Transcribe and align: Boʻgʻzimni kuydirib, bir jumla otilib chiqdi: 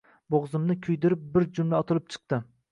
Boʻgʻzimni 0.35 0.77
kuydirib, 0.87 1.29
bir 1.37 1.47
jumla 1.61 1.85
otilib 1.87 2.13
chiqdi: 2.17 2.45